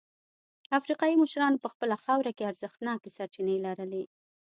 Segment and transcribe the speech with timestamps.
[0.79, 4.03] افریقايي مشرانو په خپله خاوره کې ارزښتناکې سرچینې لرلې.